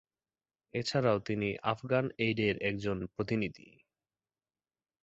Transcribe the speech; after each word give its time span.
এছাড়াও 0.73 1.17
তিনি 1.19 1.49
Afghan 1.63 2.05
Aid 2.17 2.39
এর 2.39 2.55
একজন 2.61 2.97
প্রতিনিধি। 3.15 3.69